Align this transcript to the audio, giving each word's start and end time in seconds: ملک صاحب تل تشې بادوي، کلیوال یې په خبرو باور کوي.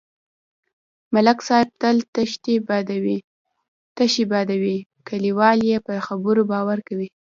ملک 1.13 1.39
صاحب 1.47 1.69
تل 1.81 1.97
تشې 3.97 4.23
بادوي، 4.31 4.77
کلیوال 5.07 5.59
یې 5.69 5.77
په 5.85 5.93
خبرو 6.07 6.41
باور 6.51 6.79
کوي. 6.87 7.07